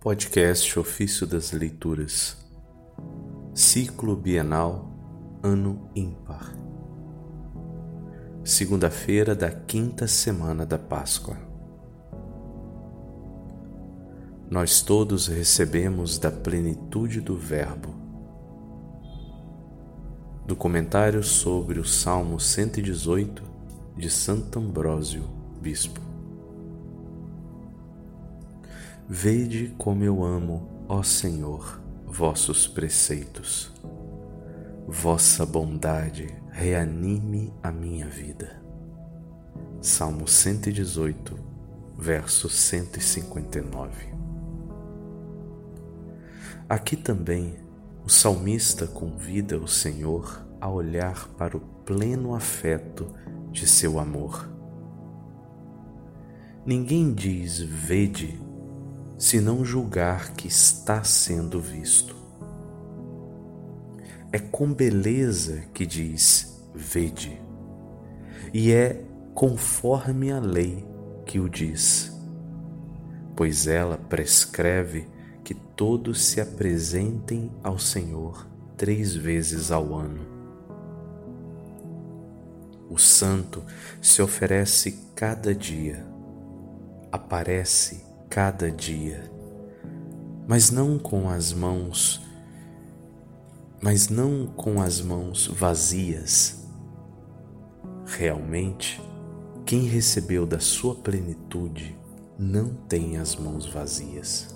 Podcast 0.00 0.78
Ofício 0.78 1.26
das 1.26 1.52
Leituras, 1.52 2.34
Ciclo 3.52 4.16
Bienal, 4.16 4.90
Ano 5.42 5.90
Ímpar, 5.94 6.54
segunda-feira 8.42 9.34
da 9.34 9.50
quinta 9.50 10.08
semana 10.08 10.64
da 10.64 10.78
Páscoa. 10.78 11.36
Nós 14.50 14.80
todos 14.80 15.26
recebemos 15.26 16.18
da 16.18 16.30
plenitude 16.30 17.20
do 17.20 17.36
Verbo. 17.36 17.94
Do 20.46 20.56
comentário 20.56 21.22
sobre 21.22 21.78
o 21.78 21.84
Salmo 21.84 22.40
118 22.40 23.42
de 23.98 24.08
Santo 24.08 24.60
Ambrósio, 24.60 25.24
Bispo. 25.60 26.09
Vede 29.12 29.74
como 29.76 30.04
eu 30.04 30.22
amo, 30.22 30.84
ó 30.88 31.02
Senhor, 31.02 31.82
vossos 32.06 32.68
preceitos. 32.68 33.72
Vossa 34.86 35.44
bondade 35.44 36.32
reanime 36.52 37.52
a 37.60 37.72
minha 37.72 38.06
vida. 38.06 38.62
Salmo 39.80 40.28
118, 40.28 41.36
verso 41.98 42.48
159. 42.48 43.90
Aqui 46.68 46.94
também 46.94 47.56
o 48.04 48.08
salmista 48.08 48.86
convida 48.86 49.58
o 49.58 49.66
Senhor 49.66 50.46
a 50.60 50.70
olhar 50.70 51.26
para 51.30 51.56
o 51.56 51.60
pleno 51.84 52.32
afeto 52.32 53.12
de 53.50 53.66
seu 53.66 53.98
amor. 53.98 54.48
Ninguém 56.64 57.12
diz 57.12 57.58
vede 57.58 58.48
se 59.20 59.38
não 59.38 59.62
julgar 59.62 60.32
que 60.32 60.48
está 60.48 61.04
sendo 61.04 61.60
visto. 61.60 62.16
É 64.32 64.38
com 64.38 64.72
beleza 64.72 65.64
que 65.74 65.84
diz: 65.84 66.58
Vede, 66.74 67.38
e 68.54 68.72
é 68.72 69.04
conforme 69.34 70.32
a 70.32 70.40
lei 70.40 70.86
que 71.26 71.38
o 71.38 71.50
diz, 71.50 72.10
pois 73.36 73.66
ela 73.66 73.98
prescreve 73.98 75.06
que 75.44 75.52
todos 75.52 76.24
se 76.24 76.40
apresentem 76.40 77.52
ao 77.62 77.78
Senhor 77.78 78.48
três 78.74 79.14
vezes 79.14 79.70
ao 79.70 79.94
ano. 79.94 80.26
O 82.88 82.96
santo 82.96 83.62
se 84.00 84.22
oferece 84.22 84.98
cada 85.14 85.54
dia, 85.54 86.06
aparece 87.12 88.09
cada 88.30 88.70
dia, 88.70 89.28
mas 90.46 90.70
não 90.70 91.00
com 91.00 91.28
as 91.28 91.52
mãos, 91.52 92.22
mas 93.82 94.08
não 94.08 94.46
com 94.46 94.80
as 94.80 95.00
mãos 95.00 95.48
vazias. 95.48 96.64
Realmente, 98.06 99.02
quem 99.66 99.82
recebeu 99.82 100.46
da 100.46 100.60
sua 100.60 100.94
plenitude 100.94 101.98
não 102.38 102.72
tem 102.88 103.16
as 103.16 103.34
mãos 103.34 103.66
vazias. 103.66 104.54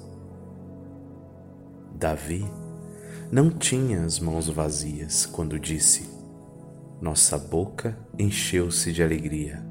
Davi 1.96 2.44
não 3.30 3.50
tinha 3.50 4.04
as 4.04 4.20
mãos 4.20 4.48
vazias 4.48 5.26
quando 5.26 5.58
disse: 5.58 6.08
Nossa 7.00 7.36
boca 7.36 7.98
encheu-se 8.16 8.92
de 8.92 9.02
alegria. 9.02 9.66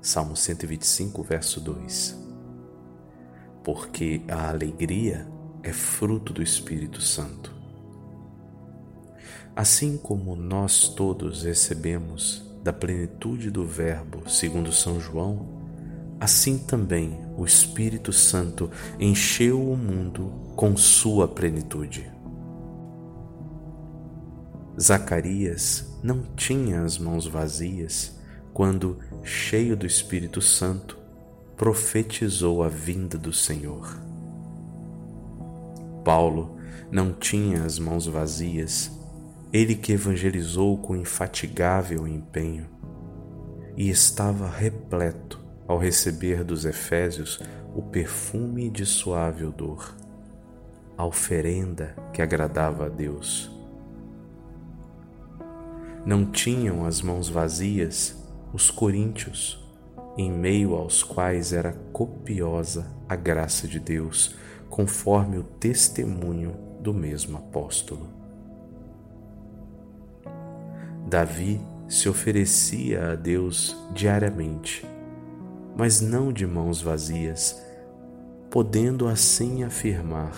Salmo 0.00 0.34
125, 0.34 1.22
verso 1.22 1.60
2 1.60 2.31
porque 3.64 4.22
a 4.28 4.48
alegria 4.48 5.26
é 5.62 5.72
fruto 5.72 6.32
do 6.32 6.42
Espírito 6.42 7.00
Santo. 7.00 7.54
Assim 9.54 9.96
como 9.96 10.34
nós 10.34 10.88
todos 10.88 11.42
recebemos 11.42 12.42
da 12.62 12.72
plenitude 12.72 13.50
do 13.50 13.66
Verbo, 13.66 14.28
segundo 14.28 14.72
São 14.72 15.00
João, 15.00 15.60
assim 16.18 16.58
também 16.58 17.18
o 17.36 17.44
Espírito 17.44 18.12
Santo 18.12 18.70
encheu 18.98 19.60
o 19.60 19.76
mundo 19.76 20.32
com 20.56 20.76
sua 20.76 21.28
plenitude. 21.28 22.10
Zacarias 24.80 25.98
não 26.02 26.22
tinha 26.34 26.82
as 26.82 26.96
mãos 26.98 27.26
vazias 27.26 28.18
quando, 28.52 28.98
cheio 29.22 29.76
do 29.76 29.86
Espírito 29.86 30.40
Santo, 30.40 30.98
profetizou 31.62 32.60
a 32.64 32.68
vinda 32.68 33.16
do 33.16 33.32
Senhor. 33.32 33.96
Paulo 36.04 36.56
não 36.90 37.12
tinha 37.12 37.62
as 37.62 37.78
mãos 37.78 38.04
vazias, 38.04 38.90
ele 39.52 39.76
que 39.76 39.92
evangelizou 39.92 40.76
com 40.78 40.96
infatigável 40.96 42.04
empenho 42.08 42.66
e 43.76 43.88
estava 43.88 44.48
repleto 44.48 45.40
ao 45.68 45.78
receber 45.78 46.42
dos 46.42 46.64
Efésios 46.64 47.38
o 47.76 47.80
perfume 47.80 48.68
de 48.68 48.84
suave 48.84 49.44
odor, 49.44 49.94
a 50.98 51.06
oferenda 51.06 51.94
que 52.12 52.20
agradava 52.20 52.86
a 52.86 52.88
Deus. 52.88 53.48
Não 56.04 56.28
tinham 56.28 56.84
as 56.84 57.00
mãos 57.00 57.28
vazias 57.28 58.20
os 58.52 58.68
coríntios, 58.68 59.61
em 60.16 60.30
meio 60.30 60.74
aos 60.74 61.02
quais 61.02 61.52
era 61.52 61.72
copiosa 61.92 62.86
a 63.08 63.16
graça 63.16 63.66
de 63.66 63.80
Deus, 63.80 64.34
conforme 64.68 65.38
o 65.38 65.42
testemunho 65.42 66.54
do 66.80 66.92
mesmo 66.92 67.38
apóstolo. 67.38 68.08
Davi 71.06 71.60
se 71.88 72.08
oferecia 72.08 73.12
a 73.12 73.14
Deus 73.14 73.76
diariamente, 73.92 74.86
mas 75.76 76.00
não 76.00 76.32
de 76.32 76.46
mãos 76.46 76.80
vazias, 76.80 77.62
podendo 78.50 79.06
assim 79.06 79.62
afirmar: 79.62 80.32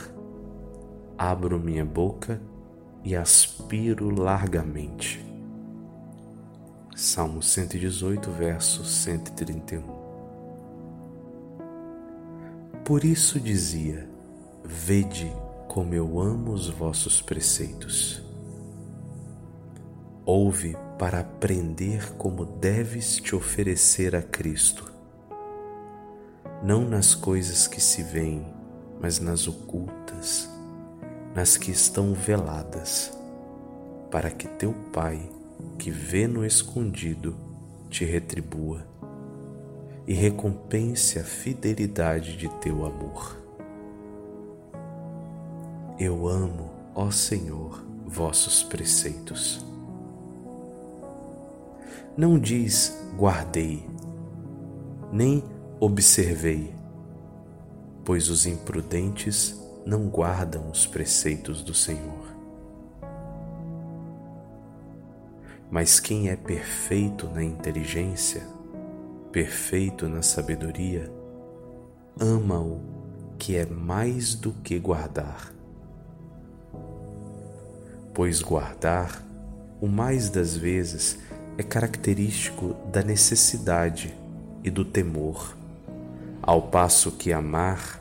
Abro 1.16 1.58
minha 1.58 1.84
boca 1.84 2.40
e 3.04 3.14
aspiro 3.14 4.10
largamente. 4.10 5.23
Salmo 6.96 7.42
118, 7.42 8.30
verso 8.30 8.84
131. 8.84 9.82
Por 12.84 13.04
isso 13.04 13.40
dizia: 13.40 14.08
Vede 14.64 15.34
como 15.66 15.92
eu 15.92 16.20
amo 16.20 16.52
os 16.52 16.68
vossos 16.68 17.20
preceitos. 17.20 18.22
Ouve 20.24 20.76
para 20.96 21.18
aprender 21.18 22.12
como 22.12 22.44
deves 22.44 23.16
te 23.16 23.34
oferecer 23.34 24.14
a 24.14 24.22
Cristo, 24.22 24.92
não 26.62 26.88
nas 26.88 27.12
coisas 27.12 27.66
que 27.66 27.80
se 27.80 28.04
veem, 28.04 28.46
mas 29.00 29.18
nas 29.18 29.48
ocultas, 29.48 30.48
nas 31.34 31.56
que 31.56 31.72
estão 31.72 32.14
veladas, 32.14 33.12
para 34.12 34.30
que 34.30 34.46
teu 34.46 34.72
Pai 34.92 35.28
que 35.78 35.90
vê 35.90 36.26
no 36.26 36.44
escondido 36.44 37.36
te 37.90 38.04
retribua 38.04 38.86
e 40.06 40.12
recompense 40.12 41.18
a 41.18 41.24
fidelidade 41.24 42.36
de 42.36 42.48
teu 42.60 42.84
amor. 42.84 43.36
Eu 45.98 46.26
amo, 46.26 46.70
ó 46.94 47.10
Senhor, 47.10 47.84
vossos 48.04 48.62
preceitos. 48.62 49.64
Não 52.16 52.38
diz 52.38 52.96
guardei, 53.16 53.88
nem 55.12 55.42
observei, 55.80 56.74
pois 58.04 58.28
os 58.28 58.46
imprudentes 58.46 59.60
não 59.86 60.08
guardam 60.08 60.70
os 60.70 60.86
preceitos 60.86 61.62
do 61.62 61.74
Senhor. 61.74 62.33
Mas 65.74 65.98
quem 65.98 66.28
é 66.28 66.36
perfeito 66.36 67.28
na 67.34 67.42
inteligência, 67.42 68.46
perfeito 69.32 70.08
na 70.08 70.22
sabedoria, 70.22 71.10
ama-o 72.16 72.80
que 73.36 73.56
é 73.56 73.66
mais 73.66 74.36
do 74.36 74.52
que 74.52 74.78
guardar. 74.78 75.52
Pois 78.14 78.40
guardar, 78.40 79.20
o 79.80 79.88
mais 79.88 80.30
das 80.30 80.56
vezes, 80.56 81.18
é 81.58 81.64
característico 81.64 82.76
da 82.92 83.02
necessidade 83.02 84.16
e 84.62 84.70
do 84.70 84.84
temor, 84.84 85.56
ao 86.40 86.62
passo 86.62 87.10
que 87.10 87.32
amar 87.32 88.00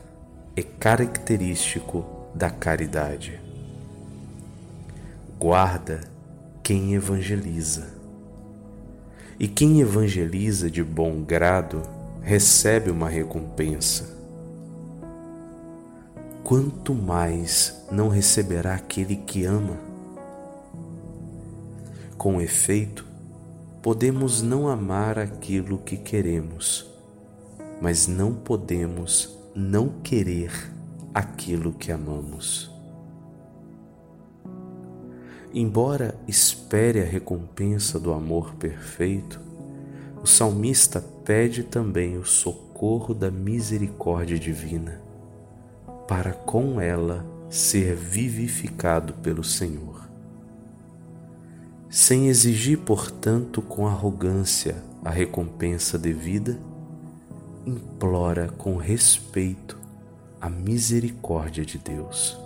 é 0.54 0.62
característico 0.62 2.04
da 2.32 2.50
caridade. 2.50 3.40
Guarda 5.40 6.13
quem 6.64 6.94
evangeliza. 6.94 7.88
E 9.38 9.46
quem 9.46 9.82
evangeliza 9.82 10.70
de 10.70 10.82
bom 10.82 11.22
grado 11.22 11.82
recebe 12.22 12.90
uma 12.90 13.06
recompensa. 13.06 14.14
quanto 16.42 16.94
mais 16.94 17.84
não 17.90 18.08
receberá 18.08 18.74
aquele 18.74 19.16
que 19.16 19.44
ama? 19.44 19.78
Com 22.16 22.40
efeito, 22.40 23.04
podemos 23.82 24.40
não 24.40 24.66
amar 24.66 25.18
aquilo 25.18 25.76
que 25.78 25.98
queremos, 25.98 26.86
mas 27.80 28.06
não 28.06 28.32
podemos 28.32 29.38
não 29.54 29.88
querer 30.02 30.50
aquilo 31.14 31.74
que 31.74 31.92
amamos. 31.92 32.73
Embora 35.56 36.16
espere 36.26 37.00
a 37.00 37.04
recompensa 37.04 38.00
do 38.00 38.12
amor 38.12 38.56
perfeito, 38.56 39.40
o 40.20 40.26
salmista 40.26 41.00
pede 41.24 41.62
também 41.62 42.18
o 42.18 42.24
socorro 42.24 43.14
da 43.14 43.30
misericórdia 43.30 44.36
divina, 44.36 45.00
para 46.08 46.32
com 46.32 46.80
ela 46.80 47.24
ser 47.48 47.94
vivificado 47.94 49.12
pelo 49.14 49.44
Senhor. 49.44 50.08
Sem 51.88 52.26
exigir, 52.26 52.78
portanto, 52.78 53.62
com 53.62 53.86
arrogância 53.86 54.82
a 55.04 55.10
recompensa 55.10 55.96
devida, 55.96 56.58
implora 57.64 58.48
com 58.48 58.76
respeito 58.76 59.78
a 60.40 60.50
misericórdia 60.50 61.64
de 61.64 61.78
Deus. 61.78 62.36